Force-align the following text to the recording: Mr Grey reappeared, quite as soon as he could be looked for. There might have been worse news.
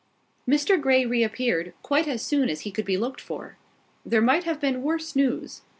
Mr 0.49 0.81
Grey 0.81 1.05
reappeared, 1.05 1.75
quite 1.83 2.07
as 2.07 2.23
soon 2.23 2.49
as 2.49 2.61
he 2.61 2.71
could 2.71 2.85
be 2.85 2.97
looked 2.97 3.21
for. 3.21 3.57
There 4.03 4.19
might 4.19 4.45
have 4.45 4.59
been 4.59 4.81
worse 4.81 5.15
news. 5.15 5.61